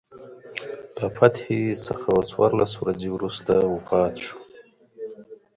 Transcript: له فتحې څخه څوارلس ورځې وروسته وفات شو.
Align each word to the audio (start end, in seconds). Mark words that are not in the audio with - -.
له 0.99 1.07
فتحې 1.15 1.61
څخه 1.85 2.09
څوارلس 2.31 2.71
ورځې 2.81 3.09
وروسته 3.11 3.53
وفات 3.73 4.13
شو. 4.25 4.39